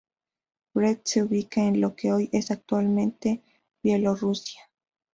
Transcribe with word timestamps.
Brest 0.73 1.07
se 1.07 1.21
ubica 1.21 1.61
en 1.63 1.79
lo 1.79 1.95
que 1.95 2.11
hoy 2.11 2.27
es 2.33 2.49
actualmente 2.49 3.43
Bielorrusia. 3.83 4.61